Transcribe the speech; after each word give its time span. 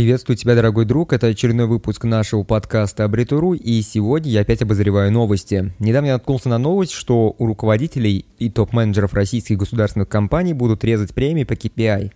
Приветствую 0.00 0.38
тебя, 0.38 0.54
дорогой 0.54 0.86
друг. 0.86 1.12
Это 1.12 1.26
очередной 1.26 1.66
выпуск 1.66 2.04
нашего 2.04 2.42
подкаста 2.42 3.04
Абритуру, 3.04 3.52
и 3.52 3.82
сегодня 3.82 4.30
я 4.30 4.40
опять 4.40 4.62
обозреваю 4.62 5.12
новости. 5.12 5.74
Недавно 5.78 6.06
я 6.06 6.12
наткнулся 6.14 6.48
на 6.48 6.56
новость, 6.56 6.92
что 6.92 7.34
у 7.36 7.44
руководителей 7.44 8.24
и 8.38 8.48
топ-менеджеров 8.48 9.12
российских 9.12 9.58
государственных 9.58 10.08
компаний 10.08 10.54
будут 10.54 10.84
резать 10.84 11.12
премии 11.12 11.44
по 11.44 11.52
KPI. 11.52 12.12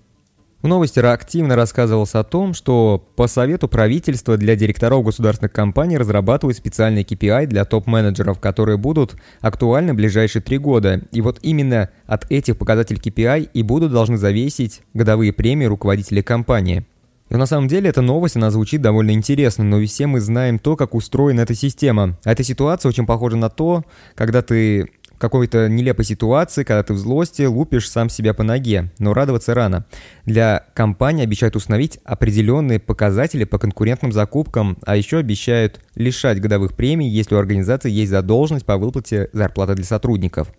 В 0.62 0.66
новости 0.66 0.98
активно 0.98 1.56
рассказывалось 1.56 2.14
о 2.14 2.24
том, 2.24 2.54
что 2.54 3.06
по 3.16 3.26
совету 3.26 3.68
правительства 3.68 4.38
для 4.38 4.56
директоров 4.56 5.04
государственных 5.04 5.52
компаний 5.52 5.98
разрабатывают 5.98 6.56
специальные 6.56 7.04
KPI 7.04 7.44
для 7.48 7.66
топ-менеджеров, 7.66 8.40
которые 8.40 8.78
будут 8.78 9.14
актуальны 9.42 9.92
в 9.92 9.96
ближайшие 9.96 10.40
три 10.40 10.56
года. 10.56 11.02
И 11.12 11.20
вот 11.20 11.38
именно 11.42 11.90
от 12.06 12.30
этих 12.30 12.56
показателей 12.56 13.02
KPI 13.04 13.50
и 13.52 13.62
будут 13.62 13.92
должны 13.92 14.16
зависеть 14.16 14.80
годовые 14.94 15.34
премии 15.34 15.66
руководителей 15.66 16.22
компании. 16.22 16.86
Но 17.34 17.38
на 17.38 17.46
самом 17.46 17.66
деле 17.66 17.90
эта 17.90 18.00
новость, 18.00 18.36
она 18.36 18.52
звучит 18.52 18.80
довольно 18.80 19.10
интересно, 19.10 19.64
но 19.64 19.84
все 19.84 20.06
мы 20.06 20.20
знаем 20.20 20.60
то, 20.60 20.76
как 20.76 20.94
устроена 20.94 21.40
эта 21.40 21.52
система. 21.56 22.16
А 22.22 22.30
эта 22.30 22.44
ситуация 22.44 22.88
очень 22.88 23.06
похожа 23.06 23.36
на 23.36 23.50
то, 23.50 23.82
когда 24.14 24.40
ты 24.40 24.92
в 25.10 25.18
какой-то 25.18 25.68
нелепой 25.68 26.04
ситуации, 26.04 26.62
когда 26.62 26.84
ты 26.84 26.92
в 26.92 26.96
злости 26.96 27.42
лупишь 27.42 27.90
сам 27.90 28.08
себя 28.08 28.34
по 28.34 28.44
ноге, 28.44 28.92
но 29.00 29.14
радоваться 29.14 29.52
рано. 29.52 29.84
Для 30.24 30.66
компании 30.74 31.24
обещают 31.24 31.56
установить 31.56 31.98
определенные 32.04 32.78
показатели 32.78 33.42
по 33.42 33.58
конкурентным 33.58 34.12
закупкам, 34.12 34.78
а 34.86 34.94
еще 34.96 35.18
обещают 35.18 35.80
лишать 35.96 36.40
годовых 36.40 36.76
премий, 36.76 37.08
если 37.08 37.34
у 37.34 37.38
организации 37.38 37.90
есть 37.90 38.12
задолженность 38.12 38.64
по 38.64 38.76
выплате 38.76 39.28
зарплаты 39.32 39.74
для 39.74 39.84
сотрудников. 39.84 40.52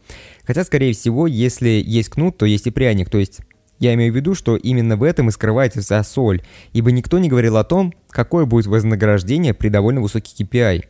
Хотя, 0.44 0.66
скорее 0.66 0.92
всего, 0.92 1.26
если 1.26 1.70
есть 1.70 2.10
кнут, 2.10 2.38
то 2.38 2.46
есть 2.46 2.68
и 2.68 2.72
пряник, 2.72 3.10
то 3.10 3.18
есть 3.18 3.40
я 3.80 3.94
имею 3.94 4.14
в 4.14 4.16
виду, 4.16 4.36
что 4.36 4.56
именно 4.56 4.96
в 4.98 5.04
этом 5.04 5.30
и 5.30 5.32
скрывается 5.32 5.82
вся 5.82 6.04
соль, 6.04 6.42
ибо 6.74 6.92
никто 6.92 7.20
не 7.20 7.30
говорил 7.30 7.58
о 7.58 7.64
том, 7.64 7.94
какое 8.10 8.46
будет 8.46 8.68
вознаграждение 8.68 9.54
при 9.54 9.70
довольно 9.70 10.02
высоких 10.02 10.34
KPI. 10.40 10.86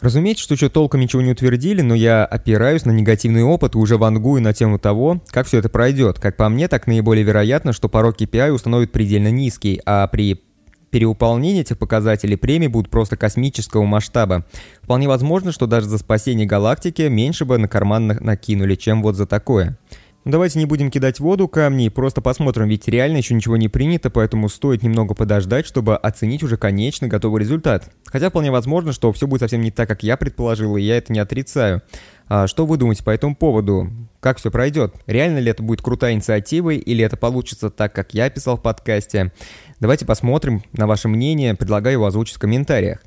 Разумеется, 0.00 0.44
что 0.44 0.54
еще 0.54 0.68
толком 0.68 1.00
ничего 1.00 1.22
не 1.22 1.30
утвердили, 1.30 1.80
но 1.80 1.94
я 1.94 2.24
опираюсь 2.24 2.84
на 2.84 2.90
негативный 2.90 3.42
опыт 3.42 3.74
и 3.74 3.78
уже 3.78 3.96
вангую 3.96 4.42
на 4.42 4.52
тему 4.52 4.78
того, 4.78 5.22
как 5.28 5.46
все 5.46 5.58
это 5.58 5.70
пройдет. 5.70 6.18
Как 6.18 6.36
по 6.36 6.48
мне, 6.48 6.68
так 6.68 6.86
наиболее 6.86 7.24
вероятно, 7.24 7.72
что 7.72 7.88
порог 7.88 8.20
KPI 8.20 8.50
установят 8.50 8.92
предельно 8.92 9.30
низкий, 9.30 9.80
а 9.86 10.06
при 10.08 10.42
переуполнении 10.90 11.62
этих 11.62 11.78
показателей 11.78 12.36
премии 12.36 12.68
будут 12.68 12.90
просто 12.90 13.16
космического 13.16 13.84
масштаба. 13.84 14.44
Вполне 14.82 15.08
возможно, 15.08 15.50
что 15.50 15.66
даже 15.66 15.88
за 15.88 15.98
спасение 15.98 16.46
галактики 16.46 17.02
меньше 17.02 17.44
бы 17.44 17.58
на 17.58 17.68
карман 17.68 18.06
накинули, 18.06 18.74
чем 18.74 19.02
вот 19.02 19.16
за 19.16 19.26
такое. 19.26 19.78
Ну, 20.26 20.32
давайте 20.32 20.58
не 20.58 20.66
будем 20.66 20.90
кидать 20.90 21.20
воду 21.20 21.46
камни, 21.46 21.88
просто 21.88 22.20
посмотрим, 22.20 22.66
ведь 22.66 22.88
реально 22.88 23.18
еще 23.18 23.32
ничего 23.32 23.56
не 23.56 23.68
принято, 23.68 24.10
поэтому 24.10 24.48
стоит 24.48 24.82
немного 24.82 25.14
подождать, 25.14 25.66
чтобы 25.66 25.96
оценить 25.96 26.42
уже 26.42 26.56
конечный 26.56 27.06
готовый 27.06 27.40
результат. 27.40 27.92
Хотя 28.06 28.28
вполне 28.30 28.50
возможно, 28.50 28.92
что 28.92 29.12
все 29.12 29.28
будет 29.28 29.42
совсем 29.42 29.60
не 29.60 29.70
так, 29.70 29.88
как 29.88 30.02
я 30.02 30.16
предположил, 30.16 30.76
и 30.76 30.82
я 30.82 30.96
это 30.96 31.12
не 31.12 31.20
отрицаю. 31.20 31.80
А 32.26 32.48
что 32.48 32.66
вы 32.66 32.76
думаете 32.76 33.04
по 33.04 33.10
этому 33.10 33.36
поводу? 33.36 33.88
Как 34.18 34.38
все 34.38 34.50
пройдет? 34.50 34.96
Реально 35.06 35.38
ли 35.38 35.52
это 35.52 35.62
будет 35.62 35.80
крутая 35.80 36.14
инициатива, 36.14 36.70
или 36.70 37.04
это 37.04 37.16
получится 37.16 37.70
так, 37.70 37.92
как 37.92 38.12
я 38.12 38.28
писал 38.28 38.56
в 38.56 38.62
подкасте? 38.62 39.32
Давайте 39.78 40.06
посмотрим 40.06 40.64
на 40.72 40.88
ваше 40.88 41.06
мнение, 41.06 41.54
предлагаю 41.54 41.98
его 41.98 42.06
озвучить 42.06 42.34
в 42.34 42.40
комментариях. 42.40 42.98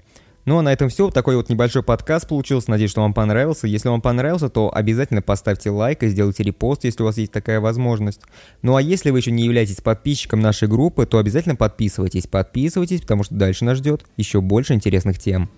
Ну 0.50 0.58
а 0.58 0.64
на 0.64 0.73
этом 0.73 0.89
все. 0.89 1.11
Такой 1.11 1.36
вот 1.36 1.47
небольшой 1.50 1.83
подкаст 1.83 2.28
получился. 2.28 2.72
Надеюсь, 2.72 2.89
что 2.89 3.02
вам 3.02 3.14
понравился. 3.14 3.67
Если 3.67 3.88
вам 3.88 4.02
понравился, 4.02 4.50
то 4.50 4.75
обязательно 4.75 5.22
поставьте 5.22 5.69
лайк 5.69 6.02
и 6.02 6.08
сделайте 6.08 6.42
репост, 6.42 6.86
если 6.86 7.03
у 7.03 7.05
вас 7.05 7.19
есть 7.19 7.31
такая 7.31 7.59
возможность. 7.59 8.22
Ну 8.64 8.75
а 8.75 8.81
если 8.81 9.11
вы 9.11 9.20
еще 9.20 9.30
не 9.30 9.44
являетесь 9.44 9.75
подписчиком 9.75 10.39
нашей 10.39 10.67
группы, 10.67 11.05
то 11.05 11.20
обязательно 11.20 11.55
подписывайтесь. 11.55 12.25
Подписывайтесь, 12.25 13.02
потому 13.02 13.23
что 13.23 13.36
дальше 13.36 13.64
нас 13.64 13.77
ждет 13.77 14.08
еще 14.17 14.42
больше 14.42 14.73
интересных 14.73 15.20
тем. 15.20 15.52